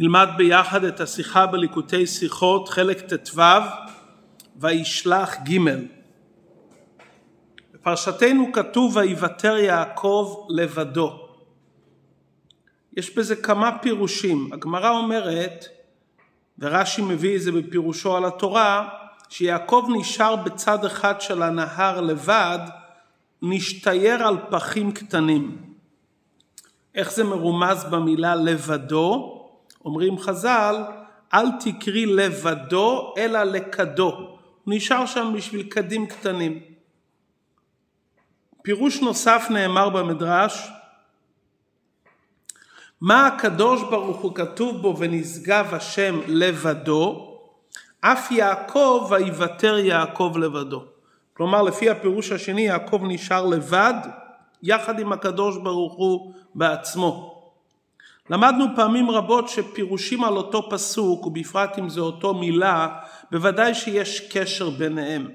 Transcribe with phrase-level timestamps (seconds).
[0.00, 3.42] נלמד ביחד את השיחה בליקוטי שיחות, חלק ט"ו,
[4.56, 5.58] וישלח ג'.
[7.74, 11.28] בפרשתנו כתוב ויוותר יעקב לבדו.
[12.96, 14.52] יש בזה כמה פירושים.
[14.52, 15.64] הגמרא אומרת,
[16.58, 18.88] ורש"י מביא את זה בפירושו על התורה,
[19.28, 22.58] שיעקב נשאר בצד אחד של הנהר לבד,
[23.42, 25.56] נשתייר על פחים קטנים.
[26.94, 29.37] איך זה מרומז במילה לבדו?
[29.84, 30.84] אומרים חז"ל,
[31.34, 34.10] אל תקרי לבדו אלא לקדו.
[34.64, 36.60] הוא נשאר שם בשביל קדים קטנים.
[38.62, 40.70] פירוש נוסף נאמר במדרש,
[43.00, 47.34] מה הקדוש ברוך הוא כתוב בו ונשגב השם לבדו,
[48.00, 50.84] אף יעקב ויוותר יעקב לבדו.
[51.34, 53.94] כלומר לפי הפירוש השני יעקב נשאר לבד
[54.62, 57.37] יחד עם הקדוש ברוך הוא בעצמו.
[58.30, 62.88] למדנו פעמים רבות שפירושים על אותו פסוק, ובפרט אם זה אותו מילה,
[63.30, 65.28] בוודאי שיש קשר ביניהם.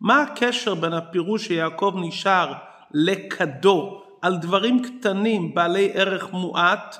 [0.00, 2.52] מה הקשר בין הפירוש שיעקב נשאר
[2.90, 6.96] לקדו על דברים קטנים בעלי ערך מועט,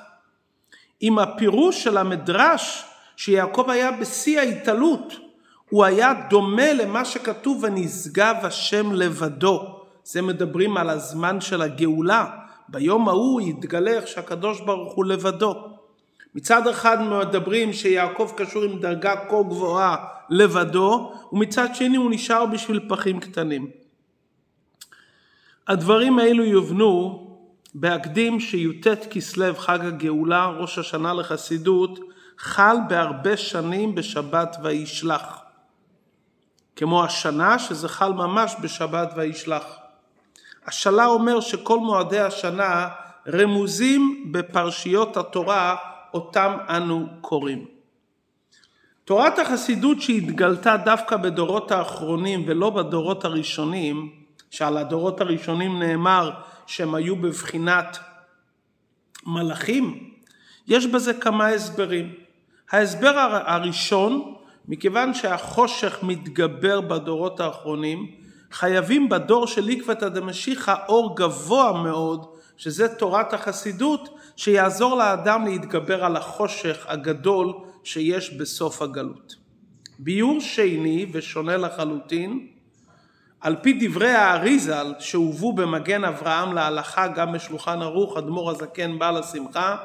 [0.99, 2.85] עם הפירוש של המדרש
[3.17, 5.13] שיעקב היה בשיא ההתעלות,
[5.69, 9.79] הוא היה דומה למה שכתוב ונשגב השם לבדו.
[10.03, 12.25] זה מדברים על הזמן של הגאולה,
[12.69, 15.55] ביום ההוא יתגלה איך שהקדוש ברוך הוא לבדו.
[16.35, 19.95] מצד אחד מדברים שיעקב קשור עם דרגה כה גבוהה
[20.29, 23.69] לבדו, ומצד שני הוא נשאר בשביל פחים קטנים.
[25.67, 27.21] הדברים האלו יובנו
[27.75, 31.99] בהקדים שי"ט כסלו חג הגאולה, ראש השנה לחסידות,
[32.37, 35.39] חל בהרבה שנים בשבת וישלח.
[36.75, 39.84] כמו השנה שזה חל ממש בשבת וישלח.
[40.67, 42.87] השלה אומר שכל מועדי השנה
[43.33, 45.75] רמוזים בפרשיות התורה
[46.13, 47.65] אותם אנו קוראים.
[49.05, 54.11] תורת החסידות שהתגלתה דווקא בדורות האחרונים ולא בדורות הראשונים,
[54.51, 56.31] שעל הדורות הראשונים נאמר
[56.67, 57.99] שהם היו בבחינת
[59.25, 60.09] מלאכים,
[60.67, 62.13] יש בזה כמה הסברים.
[62.71, 64.35] ההסבר הראשון,
[64.67, 68.11] מכיוון שהחושך מתגבר בדורות האחרונים,
[68.55, 72.25] חייבים בדור של עקבתא דמשיחא אור גבוה מאוד,
[72.57, 79.35] שזה תורת החסידות, שיעזור לאדם להתגבר על החושך הגדול שיש בסוף הגלות.
[79.99, 82.47] ביור שני ושונה לחלוטין,
[83.41, 89.75] על פי דברי האריזל שהובאו במגן אברהם להלכה גם בשולחן ערוך אדמו"ר הזקן בעל השמחה,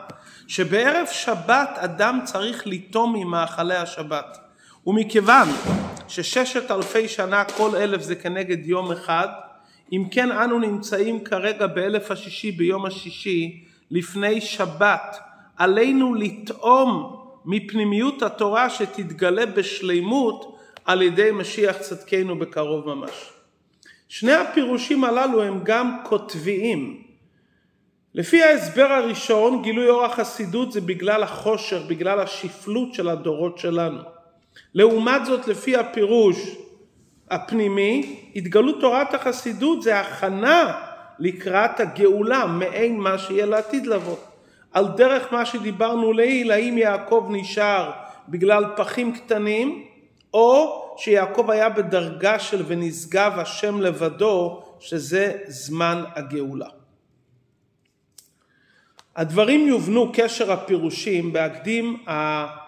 [0.47, 4.50] שבערב שבת אדם צריך לטום ממאכלי השבת.
[4.87, 5.49] ומכיוון
[6.09, 9.29] שששת אלפי שנה כל אלף זה כנגד יום אחד,
[9.93, 15.17] אם כן אנו נמצאים כרגע באלף השישי ביום השישי לפני שבת,
[15.57, 23.33] עלינו לטעום מפנימיות התורה שתתגלה בשלימות על ידי משיח צדקנו בקרוב ממש.
[24.09, 27.03] שני הפירושים הללו הם גם כותביים.
[28.15, 34.19] לפי ההסבר הראשון, גילוי אור החסידות זה בגלל החושך, בגלל השפלות של הדורות שלנו.
[34.75, 36.56] לעומת זאת לפי הפירוש
[37.31, 40.72] הפנימי, התגלות תורת החסידות זה הכנה
[41.19, 44.16] לקראת הגאולה מעין מה שיהיה לעתיד לבוא.
[44.72, 47.91] על דרך מה שדיברנו לעיל, האם יעקב נשאר
[48.28, 49.84] בגלל פחים קטנים,
[50.34, 56.69] או שיעקב היה בדרגה של ונשגב השם לבדו, שזה זמן הגאולה.
[59.17, 62.05] הדברים יובנו קשר הפירושים בהקדים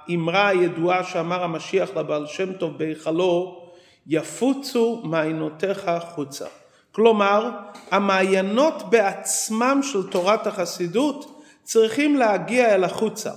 [0.08, 3.62] האמרה הידועה שאמר המשיח לבעל שם טוב בהיכלו
[4.06, 6.46] יפוצו מעיינותיך חוצה.
[6.92, 7.50] כלומר
[7.90, 13.30] המעיינות בעצמם של תורת החסידות צריכים להגיע אל החוצה.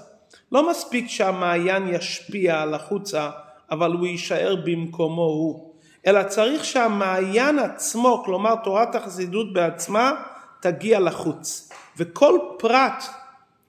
[0.52, 3.30] לא מספיק שהמעיין ישפיע על החוצה
[3.72, 5.74] אבל הוא יישאר במקומו הוא.
[6.08, 10.12] אלא צריך שהמעיין עצמו, כלומר תורת החסידות בעצמה,
[10.60, 11.70] תגיע לחוץ.
[11.98, 13.04] וכל פרט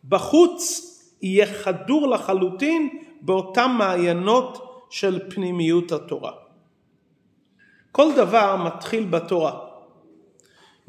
[0.09, 0.93] בחוץ
[1.27, 6.33] יהיה חדור לחלוטין באותם מעיינות של פנימיות התורה.
[7.93, 9.53] כל דבר מתחיל בתורה.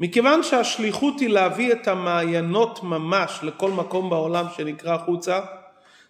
[0.00, 5.40] מכיוון שהשליחות היא להביא את המעיינות ממש לכל מקום בעולם שנקרא חוצה,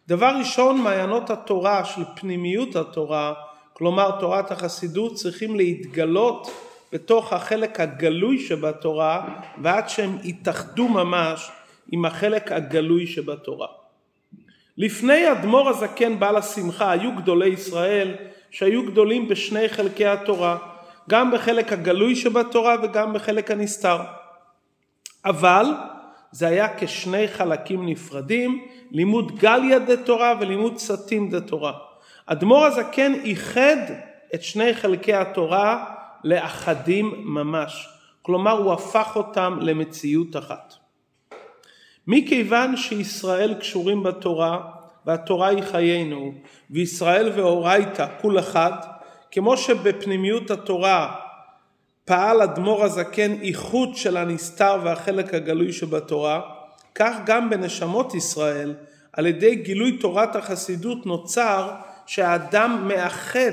[0.08, 3.34] דבר ראשון מעיינות התורה של פנימיות התורה,
[3.72, 6.50] כלומר תורת החסידות, צריכים להתגלות
[6.92, 9.28] בתוך החלק הגלוי שבתורה
[9.62, 11.50] ועד שהם יתאחדו ממש
[11.92, 13.66] עם החלק הגלוי שבתורה.
[14.78, 18.14] לפני אדמו"ר הזקן בעל השמחה היו גדולי ישראל
[18.50, 20.58] שהיו גדולים בשני חלקי התורה,
[21.08, 23.98] גם בחלק הגלוי שבתורה וגם בחלק הנסתר.
[25.24, 25.64] אבל
[26.32, 31.72] זה היה כשני חלקים נפרדים, לימוד גליה דה תורה ולימוד סטים דה תורה.
[32.26, 33.76] אדמו"ר הזקן איחד
[34.34, 35.84] את שני חלקי התורה
[36.24, 37.88] לאחדים ממש.
[38.22, 40.74] כלומר, הוא הפך אותם למציאות אחת.
[42.08, 44.60] מכיוון שישראל קשורים בתורה,
[45.06, 46.32] והתורה היא חיינו,
[46.70, 48.72] וישראל ואורייתא כול אחד,
[49.30, 51.14] כמו שבפנימיות התורה
[52.04, 56.40] פעל אדמו"ר הזקן איחוד של הנסתר והחלק הגלוי שבתורה,
[56.94, 58.74] כך גם בנשמות ישראל,
[59.12, 61.70] על ידי גילוי תורת החסידות נוצר
[62.06, 63.52] שהאדם מאחד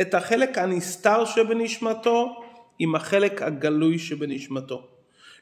[0.00, 2.42] את החלק הנסתר שבנשמתו
[2.78, 4.88] עם החלק הגלוי שבנשמתו.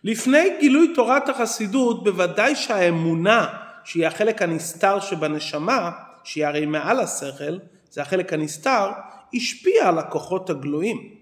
[0.04, 3.46] לפני גילוי תורת החסידות בוודאי שהאמונה
[3.84, 5.90] שהיא החלק הנסתר שבנשמה,
[6.24, 7.58] שהיא הרי מעל השכל,
[7.90, 8.90] זה החלק הנסתר,
[9.34, 11.14] השפיעה על הכוחות הגלויים.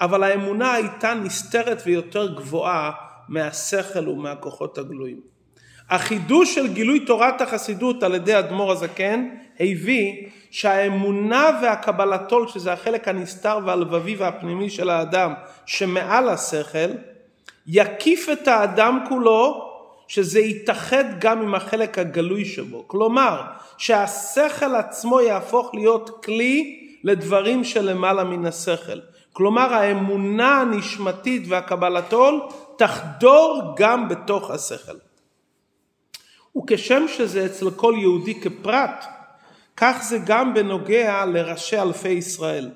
[0.00, 2.90] אבל האמונה הייתה נסתרת ויותר גבוהה
[3.28, 5.20] מהשכל ומהכוחות הגלויים.
[5.90, 9.28] החידוש של גילוי תורת החסידות על ידי אדמו"ר הזקן
[9.60, 15.32] הביא שהאמונה והקבלתו שזה החלק הנסתר והלבבי והפנימי של האדם
[15.66, 16.88] שמעל השכל
[17.66, 19.68] יקיף את האדם כולו
[20.08, 22.84] שזה יתאחד גם עם החלק הגלוי שבו.
[22.86, 23.42] כלומר,
[23.78, 29.00] שהשכל עצמו יהפוך להיות כלי לדברים שלמעלה מן השכל.
[29.32, 32.40] כלומר, האמונה הנשמתית והקבלתול
[32.76, 34.96] תחדור גם בתוך השכל.
[36.56, 39.04] וכשם שזה אצל כל יהודי כפרט,
[39.76, 42.70] כך זה גם בנוגע לראשי אלפי ישראל.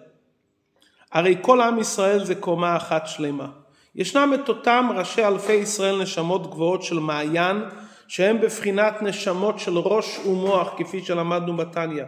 [1.12, 3.48] הרי כל עם ישראל זה קומה אחת שלמה.
[3.96, 7.56] ישנם את אותם ראשי אלפי ישראל נשמות גבוהות של מעיין,
[8.08, 12.04] שהם בבחינת נשמות של ראש ומוח, כפי שלמדנו בתניא.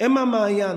[0.00, 0.76] הם המעיין.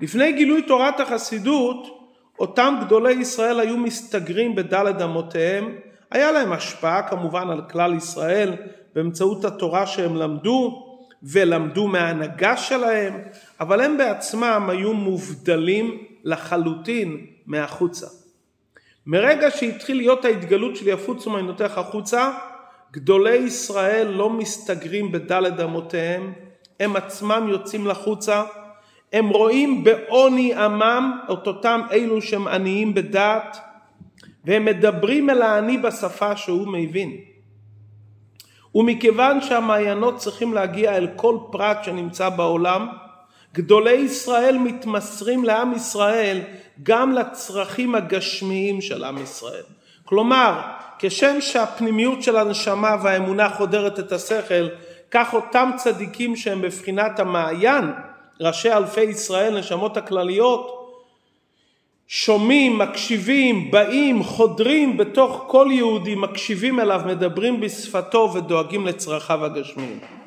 [0.00, 5.74] לפני גילוי תורת החסידות, אותם גדולי ישראל היו מסתגרים בדלת אמותיהם,
[6.10, 8.52] היה להם השפעה כמובן על כלל ישראל
[8.94, 10.86] באמצעות התורה שהם למדו
[11.22, 13.20] ולמדו מההנהגה שלהם,
[13.60, 18.23] אבל הם בעצמם היו מובדלים לחלוטין מהחוצה.
[19.06, 22.30] מרגע שהתחיל להיות ההתגלות של יפוץ ומעיינותיך החוצה,
[22.92, 26.32] גדולי ישראל לא מסתגרים בדלת אמותיהם,
[26.80, 28.42] הם עצמם יוצאים לחוצה,
[29.12, 33.58] הם רואים בעוני עמם את אותם אלו שהם עניים בדעת,
[34.44, 37.16] והם מדברים אל העני בשפה שהוא מבין.
[38.74, 42.88] ומכיוון שהמעיינות צריכים להגיע אל כל פרט שנמצא בעולם,
[43.54, 46.40] גדולי ישראל מתמסרים לעם ישראל
[46.82, 49.62] גם לצרכים הגשמיים של עם ישראל.
[50.04, 50.60] כלומר,
[50.98, 54.68] כשם שהפנימיות של הנשמה והאמונה חודרת את השכל,
[55.10, 57.84] כך אותם צדיקים שהם בבחינת המעיין,
[58.40, 60.80] ראשי אלפי ישראל, נשמות הכלליות,
[62.08, 70.23] שומעים, מקשיבים, באים, חודרים בתוך כל יהודי, מקשיבים אליו, מדברים בשפתו ודואגים לצרכיו הגשמיים.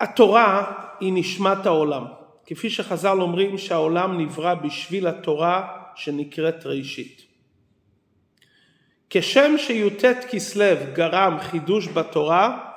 [0.00, 2.04] התורה היא נשמת העולם.
[2.46, 7.22] כפי שחז"ל אומרים שהעולם נברא בשביל התורה שנקראת ראשית.
[9.10, 12.70] כשם שי"ט כסלו גרם חידוש בתורה,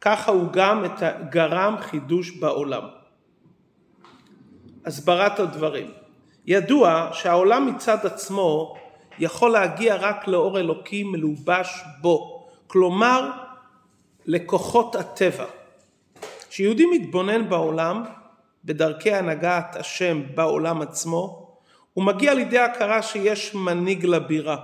[0.00, 0.84] ככה הוא גם
[1.30, 2.82] גרם חידוש בעולם.
[4.86, 5.90] הסברת הדברים.
[6.46, 8.76] ידוע שהעולם מצד עצמו
[9.18, 13.30] יכול להגיע רק לאור אלוקי מלובש בו, כלומר
[14.26, 15.46] לכוחות הטבע.
[16.56, 18.02] כשיהודי מתבונן בעולם,
[18.64, 21.52] בדרכי הנהגת השם בעולם עצמו,
[21.94, 24.56] הוא מגיע לידי הכרה שיש מנהיג לבירה.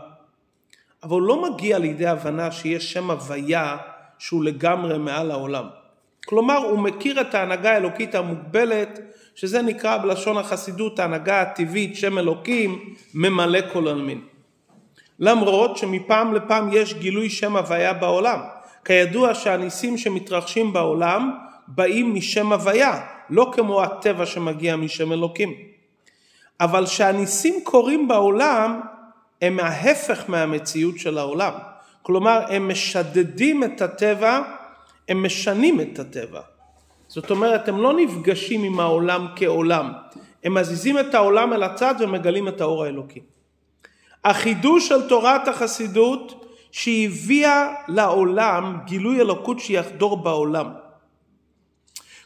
[1.03, 3.77] אבל הוא לא מגיע לידי הבנה שיש שם הוויה
[4.19, 5.65] שהוא לגמרי מעל העולם.
[6.27, 9.01] כלומר, הוא מכיר את ההנהגה האלוקית המוגבלת,
[9.35, 14.21] שזה נקרא בלשון החסידות ההנהגה הטבעית, שם אלוקים, ממלא כל עלמין.
[15.19, 18.41] למרות שמפעם לפעם יש גילוי שם הוויה בעולם.
[18.85, 21.33] כידוע שהניסים שמתרחשים בעולם
[21.75, 23.01] באים משם הוויה,
[23.31, 25.55] לא כמו הטבע שמגיע משם אלוקים.
[26.61, 28.81] אבל שהניסים קורים בעולם
[29.43, 31.53] הם ההפך מהמציאות של העולם.
[32.03, 34.43] כלומר, הם משדדים את הטבע,
[35.09, 36.41] הם משנים את הטבע.
[37.09, 39.93] זאת אומרת, הם לא נפגשים עם העולם כעולם,
[40.45, 43.21] הם מזיזים את העולם אל הצד ומגלים את האור האלוקי.
[44.25, 50.82] החידוש של תורת החסידות שהביאה לעולם גילוי אלוקות שיחדור בעולם.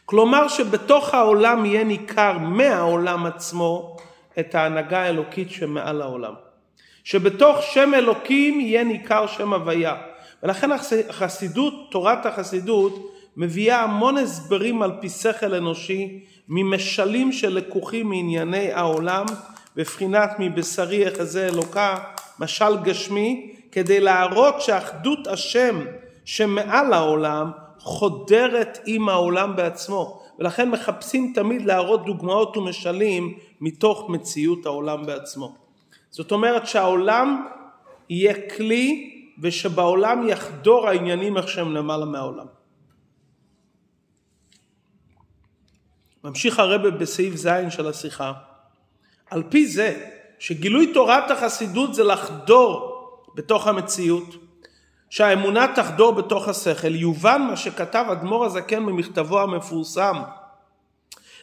[0.09, 3.97] כלומר שבתוך העולם יהיה ניכר מהעולם עצמו
[4.39, 6.33] את ההנהגה האלוקית שמעל העולם.
[7.03, 9.95] שבתוך שם אלוקים יהיה ניכר שם הוויה.
[10.43, 10.69] ולכן
[11.09, 19.25] החסידות, תורת החסידות, מביאה המון הסברים על פי שכל אנושי ממשלים שלקוחים מענייני העולם
[19.75, 21.97] בבחינת מבשרי יחזה אלוקה,
[22.39, 25.85] משל גשמי, כדי להראות שאחדות השם
[26.25, 27.51] שמעל העולם
[27.87, 35.55] חודרת עם העולם בעצמו, ולכן מחפשים תמיד להראות דוגמאות ומשלים מתוך מציאות העולם בעצמו.
[36.09, 37.47] זאת אומרת שהעולם
[38.09, 42.45] יהיה כלי ושבעולם יחדור העניינים איך שהם למעלה מהעולם.
[46.23, 48.33] ממשיך הרבה בסעיף ז' של השיחה.
[49.29, 50.07] על פי זה
[50.39, 52.93] שגילוי תורת החסידות זה לחדור
[53.35, 54.46] בתוך המציאות,
[55.09, 60.15] שהאמונה תחדור בתוך השכל, יובן מה שכתב אדמו"ר הזקן במכתבו המפורסם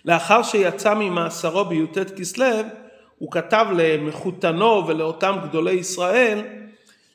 [0.05, 2.47] לאחר שיצא ממאסרו בי"ט כסלו,
[3.19, 6.43] הוא כתב למחותנו ולאותם גדולי ישראל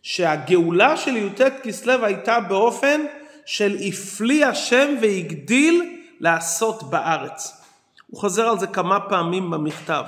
[0.02, 3.02] שהגאולה של י"ט כסלו הייתה באופן
[3.46, 7.62] של הפליא השם והגדיל לעשות בארץ.
[8.08, 10.04] הוא חוזר על זה כמה פעמים במכתב.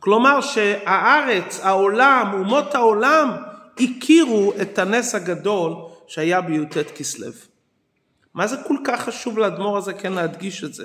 [0.00, 3.36] כלומר שהארץ, העולם, אומות העולם,
[3.80, 5.74] הכירו את הנס הגדול
[6.06, 7.32] שהיה בי"ט כסלו.
[8.34, 10.84] מה זה כל כך חשוב לאדמו"ר הזה כן להדגיש את זה?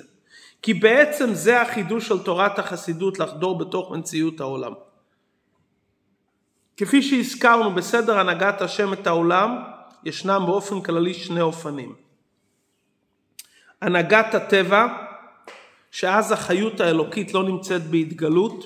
[0.61, 4.73] כי בעצם זה החידוש של תורת החסידות לחדור בתוך מציאות העולם.
[6.77, 9.63] כפי שהזכרנו בסדר הנהגת השם את העולם,
[10.03, 11.95] ישנם באופן כללי שני אופנים.
[13.81, 14.87] הנהגת הטבע,
[15.91, 18.65] שאז החיות האלוקית לא נמצאת בהתגלות,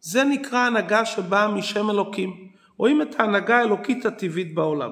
[0.00, 2.49] זה נקרא הנהגה שבאה משם אלוקים.
[2.80, 4.90] רואים את ההנהגה האלוקית הטבעית בעולם.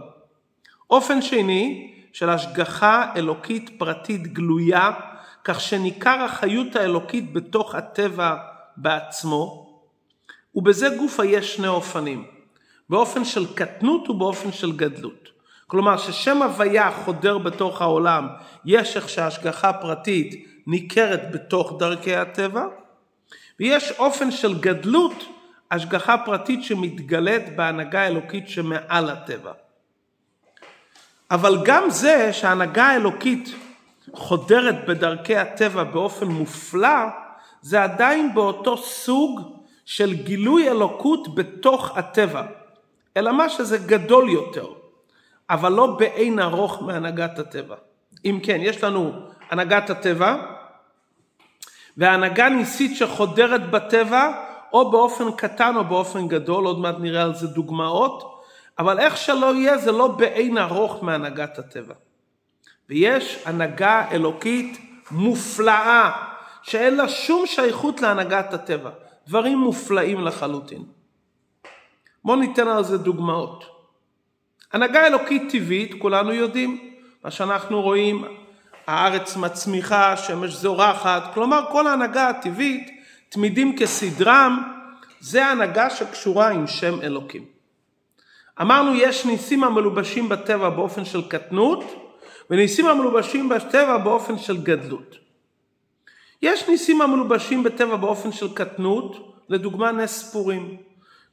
[0.90, 4.90] אופן שני, של השגחה אלוקית פרטית גלויה,
[5.44, 8.36] כך שניכר החיות האלוקית בתוך הטבע
[8.76, 9.70] בעצמו,
[10.54, 12.24] ובזה גופה יש שני אופנים,
[12.90, 15.28] באופן של קטנות ובאופן של גדלות.
[15.66, 18.28] כלומר ששם הוויה חודר בתוך העולם,
[18.64, 22.66] יש איך שהשגחה פרטית ניכרת בתוך דרכי הטבע,
[23.60, 25.37] ויש אופן של גדלות,
[25.70, 29.52] השגחה פרטית שמתגלית בהנהגה האלוקית שמעל הטבע.
[31.30, 33.54] אבל גם זה שההנהגה האלוקית
[34.12, 36.98] חודרת בדרכי הטבע באופן מופלא,
[37.62, 42.42] זה עדיין באותו סוג של גילוי אלוקות בתוך הטבע,
[43.16, 44.66] אלא מה שזה גדול יותר,
[45.50, 47.76] אבל לא באין ארוך מהנהגת הטבע.
[48.24, 49.12] אם כן, יש לנו
[49.50, 50.36] הנהגת הטבע,
[51.96, 57.46] והנהגה ניסית שחודרת בטבע, או באופן קטן או באופן גדול, עוד מעט נראה על זה
[57.46, 58.42] דוגמאות,
[58.78, 61.94] אבל איך שלא יהיה, זה לא באין ארוך מהנהגת הטבע.
[62.88, 64.78] ויש הנהגה אלוקית
[65.10, 66.10] מופלאה,
[66.62, 68.90] שאין לה שום שייכות להנהגת הטבע.
[69.28, 70.84] דברים מופלאים לחלוטין.
[72.24, 73.64] בואו ניתן על זה דוגמאות.
[74.72, 76.94] הנהגה אלוקית טבעית, כולנו יודעים,
[77.24, 78.24] מה שאנחנו רואים,
[78.86, 82.97] הארץ מצמיחה, שמש זורחת, כלומר כל ההנהגה הטבעית,
[83.28, 84.62] תמידים כסדרם,
[85.20, 87.44] זה הנהגה שקשורה עם שם אלוקים.
[88.60, 91.84] אמרנו יש ניסים המלובשים בטבע באופן של קטנות,
[92.50, 95.16] וניסים המלובשים בטבע באופן של גדלות.
[96.42, 100.76] יש ניסים המלובשים בטבע באופן של קטנות, לדוגמה נס פורים.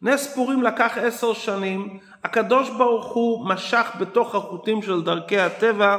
[0.01, 5.97] נס פורים לקח עשר שנים, הקדוש ברוך הוא משך בתוך החוטים של דרכי הטבע,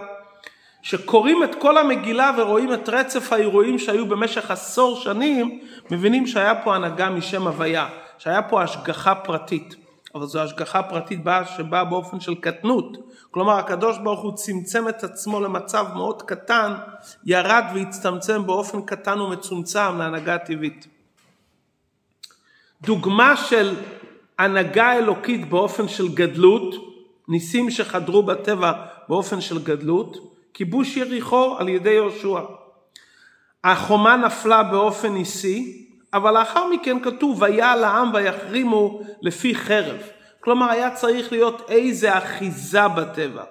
[0.86, 6.74] שקוראים את כל המגילה ורואים את רצף האירועים שהיו במשך עשור שנים, מבינים שהיה פה
[6.74, 7.88] הנהגה משם הוויה,
[8.18, 9.76] שהיה פה השגחה פרטית.
[10.14, 11.20] אבל זו השגחה פרטית
[11.56, 12.96] שבאה באופן של קטנות.
[13.30, 16.74] כלומר, הקדוש ברוך הוא צמצם את עצמו למצב מאוד קטן,
[17.24, 20.86] ירד והצטמצם באופן קטן ומצומצם להנהגה טבעית.
[22.82, 23.74] דוגמה של
[24.38, 26.74] הנהגה אלוקית באופן של גדלות,
[27.28, 28.72] ניסים שחדרו בטבע
[29.08, 32.40] באופן של גדלות, כיבוש יריחו על ידי יהושע.
[33.64, 39.96] החומה נפלה באופן ניסי, אבל לאחר מכן כתוב ויעל העם ויחרימו לפי חרב.
[40.40, 43.42] כלומר היה צריך להיות איזה אחיזה בטבע.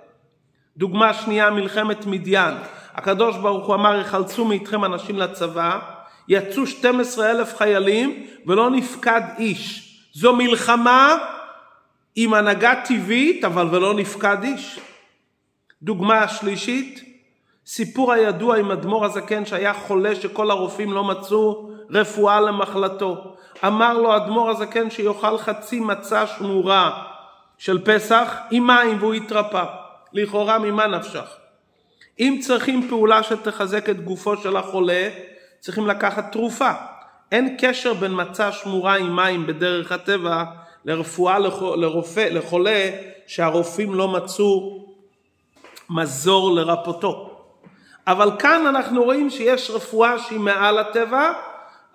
[0.78, 2.54] דוגמה שנייה מלחמת מדיין.
[2.94, 5.80] הקדוש ברוך הוא אמר יחלצו מאיתכם אנשים לצבא,
[6.28, 9.92] יצאו 12 אלף חיילים ולא נפקד איש.
[10.14, 11.18] זו מלחמה
[12.16, 14.80] עם הנהגה טבעית אבל ולא נפקד איש.
[15.82, 17.04] דוגמה שלישית,
[17.66, 23.36] סיפור הידוע עם אדמו"ר הזקן שהיה חולה שכל הרופאים לא מצאו רפואה למחלתו.
[23.66, 27.04] אמר לו אדמו"ר הזקן שיאכל חצי מצה שמורה
[27.58, 29.64] של פסח עם מים והוא יתרפא.
[30.14, 31.38] לכאורה ממה נפשך?
[32.20, 35.10] אם צריכים פעולה שתחזק את גופו של החולה,
[35.60, 36.72] צריכים לקחת תרופה.
[37.32, 40.44] אין קשר בין מצה שמורה עם מים בדרך הטבע
[40.86, 41.40] לרפואה
[41.76, 42.90] לרופא, לחולה
[43.28, 44.86] שהרופאים לא מצאו
[45.90, 47.32] מזור לרפותו.
[48.08, 51.34] אבל כאן אנחנו רואים שיש רפואה שהיא מעל הטבע,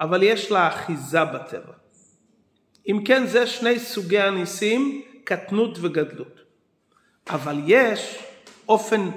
[0.00, 1.73] אבל יש לה אחיזה בטבע.
[2.88, 6.40] אם כן, זה שני סוגי הניסים, קטנות וגדלות.
[7.30, 8.18] אבל יש
[8.68, 9.11] אופן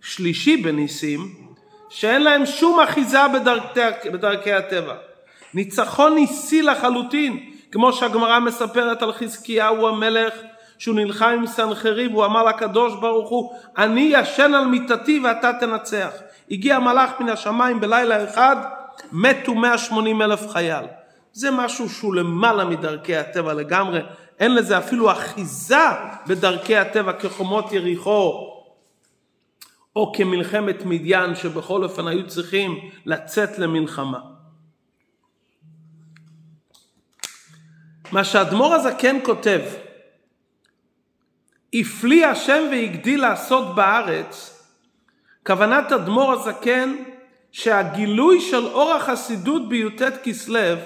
[0.00, 1.34] שלישי בניסים,
[1.88, 4.94] שאין להם שום אחיזה בדרכי, בדרכי הטבע.
[5.54, 10.34] ניצחון ניסי לחלוטין, כמו שהגמרא מספרת על חזקיהו המלך,
[10.78, 16.10] שהוא נלחם עם סנחריב, הוא אמר לקדוש ברוך הוא, אני ישן על מיטתי ואתה תנצח.
[16.50, 18.56] הגיע מלאך מן השמיים בלילה אחד,
[19.12, 20.84] מתו 180 אלף חייל.
[21.32, 24.00] זה משהו שהוא למעלה מדרכי הטבע לגמרי,
[24.38, 25.86] אין לזה אפילו אחיזה
[26.26, 28.52] בדרכי הטבע כחומות יריחו
[29.96, 34.18] או כמלחמת מדיין שבכל אופן היו צריכים לצאת למלחמה.
[38.12, 39.60] מה שאדמו"ר הזקן כותב,
[41.74, 44.62] הפליא השם והגדיל לעשות בארץ,
[45.46, 46.96] כוונת אדמו"ר הזקן
[47.52, 50.76] שהגילוי של אור החסידות בי"ט כסלו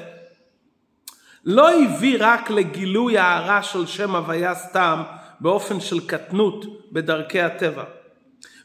[1.44, 5.02] לא הביא רק לגילוי ההערה של שם הוויה סתם
[5.40, 7.84] באופן של קטנות בדרכי הטבע.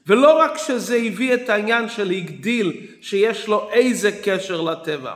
[0.07, 5.13] ולא רק שזה הביא את העניין של הגדיל שיש לו איזה קשר לטבע.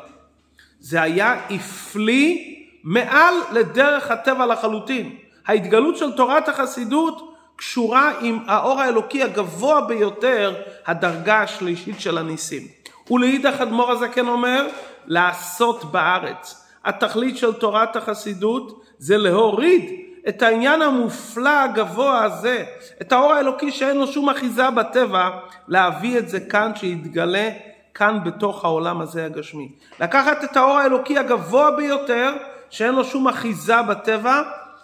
[0.79, 2.37] זה היה הפליא
[2.83, 5.15] מעל לדרך הטבע לחלוטין.
[5.49, 10.55] ההתגלות של תורת החסידות קשורה עם האור האלוקי הגבוה ביותר,
[10.87, 12.63] הדרגה השלישית של הניסים.
[13.11, 14.67] ולאידך אדמו"ר הזקן אומר,
[15.05, 16.65] לעשות בארץ.
[16.85, 19.91] התכלית של תורת החסידות זה להוריד
[20.29, 22.63] את העניין המופלא הגבוה הזה,
[23.01, 25.29] את האור האלוקי שאין לו שום אחיזה בטבע,
[25.67, 27.49] להביא את זה כאן שיתגלה
[27.93, 29.71] כאן בתוך העולם הזה הגשמי.
[29.99, 32.33] לקחת את האור האלוקי הגבוה ביותר,
[32.69, 34.41] שאין לו שום אחיזה בטבע,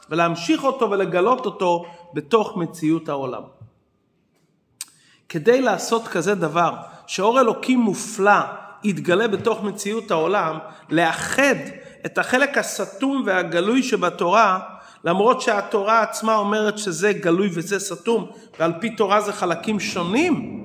[0.10, 3.42] ולהמשיך אותו ולגלות אותו בתוך מציאות העולם.
[5.30, 6.74] כדי לעשות כזה דבר,
[7.08, 8.42] שאור אלוקי מופלא
[8.84, 10.58] יתגלה בתוך מציאות העולם,
[10.90, 11.56] לאחד
[12.06, 14.60] את החלק הסתום והגלוי שבתורה,
[15.04, 18.28] למרות שהתורה עצמה אומרת שזה גלוי וזה סתום,
[18.60, 20.64] ועל פי תורה זה חלקים שונים,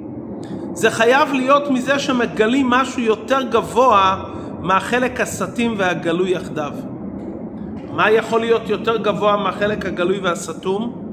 [0.74, 4.24] זה חייב להיות מזה שמגלים משהו יותר גבוה
[4.60, 6.72] מהחלק הסתים והגלוי יחדיו.
[7.92, 11.10] מה יכול להיות יותר גבוה מהחלק הגלוי והסתום?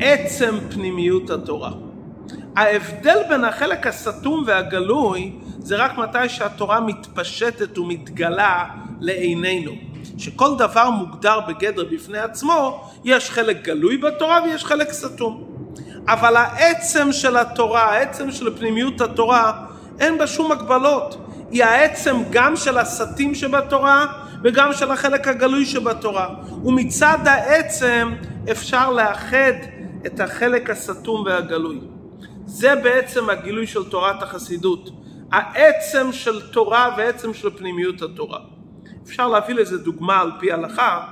[0.00, 1.70] עצם פנימיות התורה.
[2.56, 8.64] ההבדל בין החלק הסתום והגלוי זה רק מתי שהתורה מתפשטת ומתגלה
[9.00, 9.72] לעינינו.
[10.18, 15.44] שכל דבר מוגדר בגדר בפני עצמו, יש חלק גלוי בתורה ויש חלק סתום.
[16.08, 19.52] אבל העצם של התורה, העצם של פנימיות התורה,
[20.00, 21.16] אין בה שום הגבלות.
[21.50, 24.06] היא העצם גם של הסתים שבתורה
[24.44, 26.34] וגם של החלק הגלוי שבתורה.
[26.64, 28.12] ומצד העצם
[28.50, 29.52] אפשר לאחד
[30.06, 31.80] את החלק הסתום והגלוי.
[32.44, 34.90] זה בעצם הגילוי של תורת החסידות.
[35.32, 38.38] העצם של תורה ועצם של פנימיות התורה.
[39.04, 41.04] אפשר להביא לזה דוגמה על פי הלכה.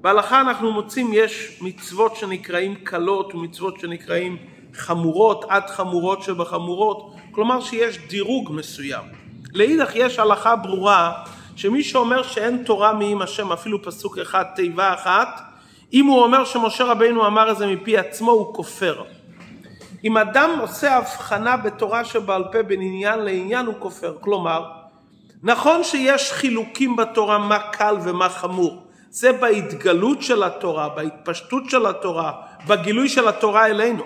[0.00, 4.36] בהלכה אנחנו מוצאים יש מצוות שנקראים קלות ומצוות שנקראים
[4.74, 9.04] חמורות עד חמורות שבחמורות, כלומר שיש דירוג מסוים.
[9.52, 11.24] לאידך יש הלכה ברורה
[11.56, 15.40] שמי שאומר שאין תורה מעם השם אפילו פסוק אחד תיבה אחת
[15.92, 19.02] אם הוא אומר שמשה רבינו אמר את זה מפי עצמו הוא כופר.
[20.04, 24.16] אם אדם עושה הבחנה בתורה שבעל פה בין עניין לעניין הוא כופר.
[24.20, 24.70] כלומר,
[25.42, 28.82] נכון שיש חילוקים בתורה מה קל ומה חמור.
[29.10, 32.32] זה בהתגלות של התורה, בהתפשטות של התורה,
[32.66, 34.02] בגילוי של התורה אלינו.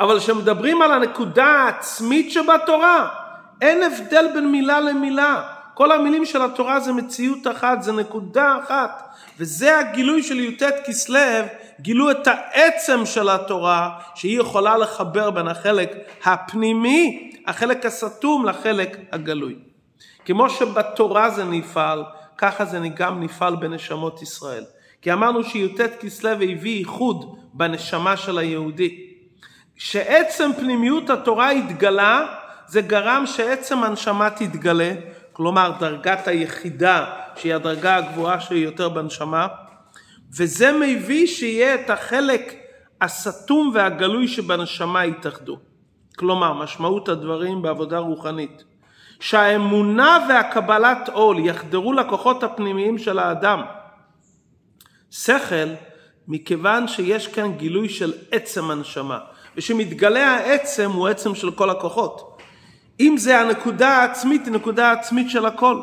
[0.00, 3.08] אבל כשמדברים על הנקודה העצמית שבתורה,
[3.60, 5.59] אין הבדל בין מילה למילה.
[5.80, 9.14] כל המילים של התורה זה מציאות אחת, זה נקודה אחת.
[9.38, 11.20] וזה הגילוי של י"ט כסלו,
[11.80, 15.92] גילו את העצם של התורה, שהיא יכולה לחבר בין החלק
[16.24, 19.54] הפנימי, החלק הסתום, לחלק הגלוי.
[20.24, 22.04] כמו שבתורה זה נפעל,
[22.38, 24.64] ככה זה גם נפעל בנשמות ישראל.
[25.02, 29.06] כי אמרנו שי"ט כסלו הביא ייחוד בנשמה של היהודי.
[29.76, 32.26] שעצם פנימיות התורה התגלה,
[32.66, 34.92] זה גרם שעצם הנשמה תתגלה,
[35.40, 37.04] כלומר דרגת היחידה
[37.36, 39.46] שהיא הדרגה הגבוהה שהיא יותר בנשמה,
[40.36, 42.54] וזה מביא שיהיה את החלק
[43.00, 45.58] הסתום והגלוי שבנשמה יתאחדו.
[46.16, 48.64] כלומר, משמעות הדברים בעבודה רוחנית.
[49.20, 53.62] שהאמונה והקבלת עול יחדרו לכוחות הפנימיים של האדם.
[55.10, 55.68] שכל,
[56.28, 59.18] מכיוון שיש כאן גילוי של עצם הנשמה,
[59.56, 62.29] ושמתגלה העצם הוא עצם של כל הכוחות.
[63.00, 65.80] אם זה הנקודה העצמית, היא נקודה עצמית של הכל.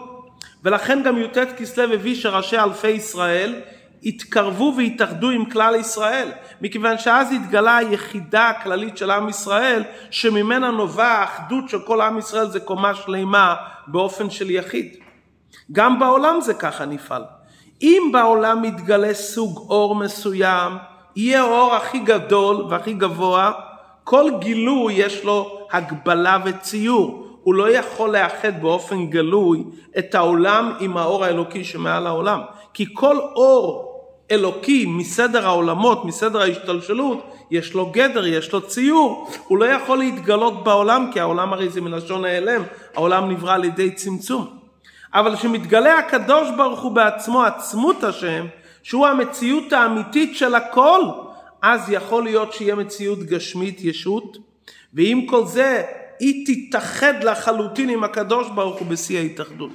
[0.64, 3.56] ולכן גם י"ט כסלו הביא שראשי אלפי ישראל
[4.04, 11.08] התקרבו והתאחדו עם כלל ישראל, מכיוון שאז התגלה היחידה הכללית של עם ישראל, שממנה נובע
[11.08, 13.56] האחדות של כל עם ישראל זה קומה שלמה
[13.88, 14.96] באופן של יחיד.
[15.72, 17.24] גם בעולם זה ככה נפעל.
[17.82, 20.78] אם בעולם מתגלה סוג אור מסוים,
[21.16, 23.52] יהיה האור הכי גדול והכי גבוה,
[24.10, 27.28] כל גילוי יש לו הגבלה וציור.
[27.44, 29.64] הוא לא יכול לאחד באופן גלוי
[29.98, 32.40] את העולם עם האור האלוקי שמעל העולם.
[32.74, 39.30] כי כל אור אלוקי מסדר העולמות, מסדר ההשתלשלות, יש לו גדר, יש לו ציור.
[39.48, 42.62] הוא לא יכול להתגלות בעולם, כי העולם הרי זה מלשון ההיעלם,
[42.96, 44.48] העולם נברא על ידי צמצום.
[45.14, 48.46] אבל כשמתגלה הקדוש ברוך הוא בעצמו, עצמות השם,
[48.84, 51.02] שהוא המציאות האמיתית של הכל,
[51.62, 54.38] אז יכול להיות שיהיה מציאות גשמית ישות,
[54.94, 55.84] ועם כל זה
[56.20, 59.72] היא תתאחד לחלוטין עם הקדוש ברוך הוא בשיא ההתאחדות.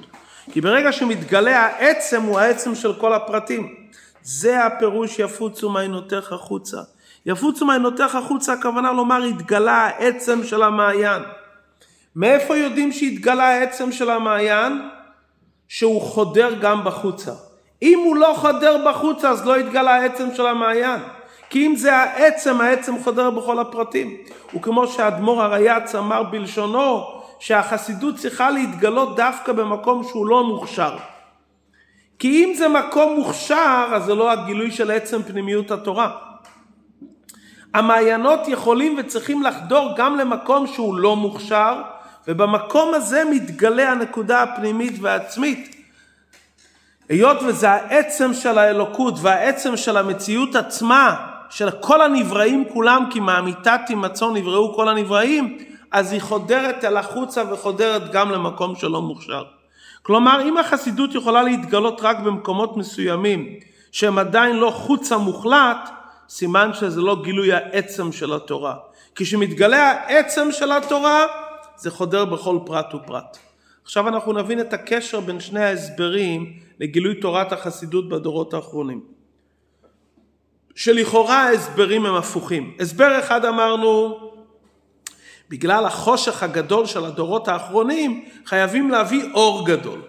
[0.51, 3.75] כי ברגע שמתגלה העצם הוא העצם של כל הפרטים.
[4.23, 6.77] זה הפירוש יפוצו מעיינותיך החוצה.
[7.25, 11.21] יפוצו מעיינותיך החוצה הכוונה לומר התגלה העצם של המעיין.
[12.15, 14.81] מאיפה יודעים שהתגלה העצם של המעיין?
[15.67, 17.31] שהוא חודר גם בחוצה.
[17.81, 20.99] אם הוא לא חודר בחוצה אז לא התגלה העצם של המעיין.
[21.53, 24.17] כי אם זה העצם, העצם חודר בכל הפרטים.
[24.55, 27.03] וכמו שהאדמו"ר הרייץ אמר בלשונו,
[27.39, 30.97] שהחסידות צריכה להתגלות דווקא במקום שהוא לא מוכשר.
[32.19, 36.11] כי אם זה מקום מוכשר, אז זה לא הגילוי של עצם פנימיות התורה.
[37.73, 41.81] המעיינות יכולים וצריכים לחדור גם למקום שהוא לא מוכשר,
[42.27, 45.75] ובמקום הזה מתגלה הנקודה הפנימית והעצמית.
[47.09, 53.75] היות וזה העצם של האלוקות והעצם של המציאות עצמה, של כל הנבראים כולם, כי מאמיתה
[53.87, 55.57] תימצאו נבראו כל הנבראים,
[55.91, 59.43] אז היא חודרת אל החוצה וחודרת גם למקום שלא מוכשר.
[60.01, 63.47] כלומר, אם החסידות יכולה להתגלות רק במקומות מסוימים,
[63.91, 65.89] שהם עדיין לא חוצה מוחלט,
[66.29, 68.75] סימן שזה לא גילוי העצם של התורה.
[69.15, 71.25] כשמתגלה העצם של התורה,
[71.75, 73.37] זה חודר בכל פרט ופרט.
[73.83, 79.22] עכשיו אנחנו נבין את הקשר בין שני ההסברים לגילוי תורת החסידות בדורות האחרונים.
[80.75, 82.73] שלכאורה ההסברים הם הפוכים.
[82.79, 84.19] הסבר אחד אמרנו,
[85.49, 90.01] בגלל החושך הגדול של הדורות האחרונים, חייבים להביא אור גדול.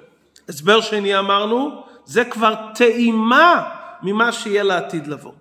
[0.48, 3.70] הסבר שני אמרנו, זה כבר טעימה
[4.02, 5.32] ממה שיהיה לעתיד לבוא.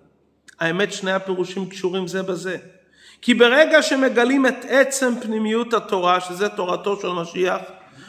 [0.60, 2.56] האמת שני הפירושים קשורים זה בזה.
[3.22, 7.60] כי ברגע שמגלים את עצם פנימיות התורה, שזה תורתו של משיח,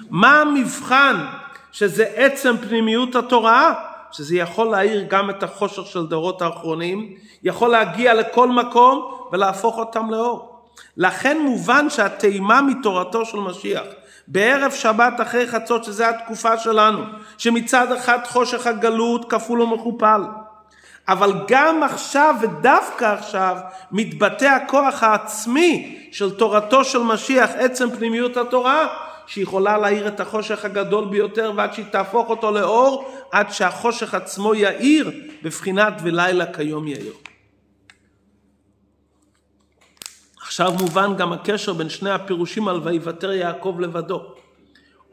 [0.09, 1.25] מה המבחן
[1.71, 3.73] שזה עצם פנימיות התורה?
[4.11, 10.11] שזה יכול להאיר גם את החושך של דורות האחרונים, יכול להגיע לכל מקום ולהפוך אותם
[10.11, 10.55] לאור.
[10.97, 13.83] לכן מובן שהטעימה מתורתו של משיח,
[14.27, 17.03] בערב שבת אחרי חצות, שזה התקופה שלנו,
[17.37, 20.21] שמצד אחד חושך הגלות כפול ומכופל,
[21.07, 23.57] אבל גם עכשיו ודווקא עכשיו
[23.91, 28.87] מתבטא הכוח העצמי של תורתו של משיח, עצם פנימיות התורה,
[29.27, 35.11] שיכולה להאיר את החושך הגדול ביותר ועד שהיא תהפוך אותו לאור, עד שהחושך עצמו יאיר
[35.43, 37.13] בבחינת ולילה כיום יאיר.
[40.41, 44.23] עכשיו מובן גם הקשר בין שני הפירושים על ויוותר יעקב לבדו.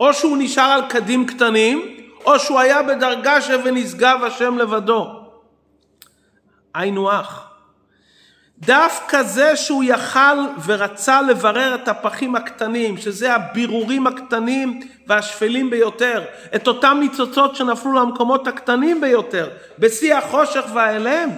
[0.01, 5.23] או שהוא נשאר על קדים קטנים, או שהוא היה בדרגה ש"ונשגב השם לבדו".
[6.75, 7.52] היינו אח.
[8.65, 16.23] דווקא זה שהוא יכל ורצה לברר את הפחים הקטנים, שזה הבירורים הקטנים והשפלים ביותר,
[16.55, 19.49] את אותם ניצוצות שנפלו למקומות הקטנים ביותר,
[19.79, 21.29] בשיא החושך והאלם,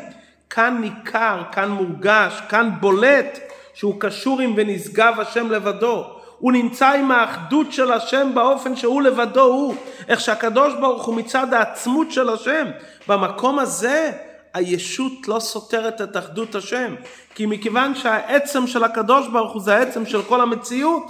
[0.50, 3.38] כאן ניכר, כאן מורגש, כאן בולט
[3.74, 6.04] שהוא קשור עם ונשגב השם לבדו.
[6.38, 9.74] הוא נמצא עם האחדות של השם באופן שהוא לבדו הוא.
[10.08, 12.66] איך שהקדוש ברוך הוא מצד העצמות של השם.
[13.08, 14.12] במקום הזה
[14.54, 16.94] הישות לא סותרת את אחדות השם.
[17.34, 21.02] כי מכיוון שהעצם של הקדוש ברוך הוא זה העצם של כל המציאות,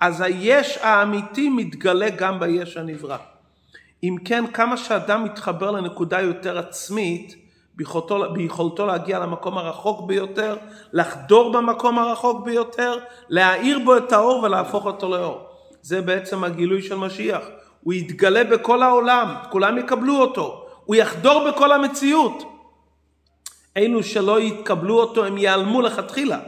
[0.00, 3.16] אז היש האמיתי מתגלה גם ביש הנברא.
[4.02, 7.34] אם כן, כמה שאדם מתחבר לנקודה יותר עצמית,
[7.76, 10.56] ביכולתו, ביכולתו להגיע למקום הרחוק ביותר,
[10.92, 15.40] לחדור במקום הרחוק ביותר, להאיר בו את האור ולהפוך אותו לאור.
[15.82, 17.42] זה בעצם הגילוי של משיח.
[17.82, 20.66] הוא יתגלה בכל העולם, כולם יקבלו אותו.
[20.84, 22.49] הוא יחדור בכל המציאות.
[23.76, 26.38] אלו שלא יקבלו אותו הם ייעלמו לכתחילה.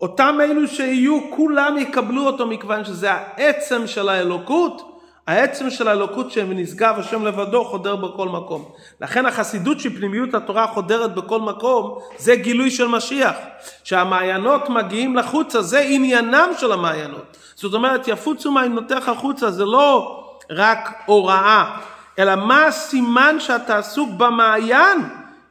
[0.00, 4.94] אותם אלו שיהיו כולם יקבלו אותו מכיוון שזה העצם של האלוקות
[5.26, 8.64] העצם של האלוקות שנשגב השם לבדו חודר בכל מקום.
[9.00, 13.36] לכן החסידות של פנימיות התורה חודרת בכל מקום, זה גילוי של משיח.
[13.84, 17.36] שהמעיינות מגיעים לחוצה, זה עניינם של המעיינות.
[17.54, 21.76] זאת אומרת, יפוצו מעיינותיך החוצה, זה לא רק הוראה,
[22.18, 24.98] אלא מה הסימן שאתה עסוק במעיין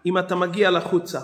[0.06, 1.20] אם אתה מגיע לחוצה.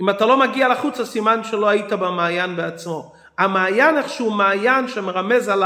[0.00, 3.12] אם אתה לא מגיע לחוצה, סימן שלא היית במעיין בעצמו.
[3.38, 5.62] המעיין איכשהו מעיין שמרמז על.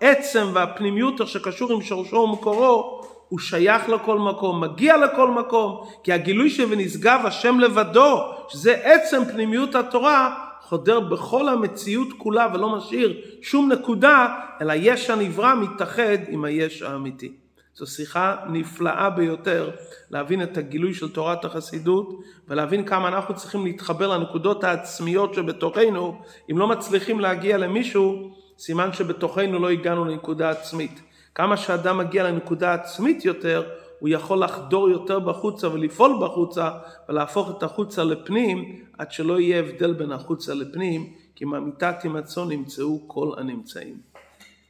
[0.00, 6.50] העצם והפנימיות שקשור עם שורשו ומקורו, הוא שייך לכל מקום, מגיע לכל מקום, כי הגילוי
[6.50, 14.28] ש"ונשגב השם לבדו", שזה עצם פנימיות התורה, חודר בכל המציאות כולה ולא משאיר שום נקודה,
[14.60, 17.45] אלא יש הנברא מתאחד עם היש האמיתי.
[17.76, 19.70] זו שיחה נפלאה ביותר
[20.10, 26.20] להבין את הגילוי של תורת החסידות ולהבין כמה אנחנו צריכים להתחבר לנקודות העצמיות שבתוכנו.
[26.50, 31.02] אם לא מצליחים להגיע למישהו, סימן שבתוכנו לא הגענו לנקודה עצמית.
[31.34, 36.70] כמה שאדם מגיע לנקודה עצמית יותר, הוא יכול לחדור יותר בחוצה ולפעול בחוצה
[37.08, 43.00] ולהפוך את החוצה לפנים עד שלא יהיה הבדל בין החוצה לפנים כי מהמיטה תימצאו נמצאו
[43.06, 43.96] כל הנמצאים.